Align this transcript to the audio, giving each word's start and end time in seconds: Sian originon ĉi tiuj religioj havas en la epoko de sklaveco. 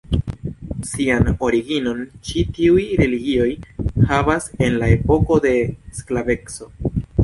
Sian 0.91 1.27
originon 1.49 2.01
ĉi 2.31 2.43
tiuj 2.57 2.87
religioj 3.03 3.49
havas 4.15 4.53
en 4.69 4.83
la 4.83 4.93
epoko 4.99 5.43
de 5.49 5.57
sklaveco. 6.03 6.75